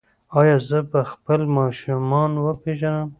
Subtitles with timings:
[0.39, 3.09] ایا زه به خپل ماشومان وپیژنم؟